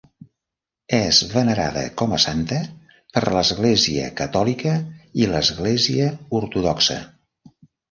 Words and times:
És 0.99 1.19
venerada 1.33 1.83
com 2.01 2.15
a 2.17 2.19
santa 2.23 2.61
per 3.19 3.23
l'Església 3.37 4.09
catòlica 4.23 4.75
i 5.23 5.31
l'Església 5.35 6.11
ortodoxa. 6.43 7.01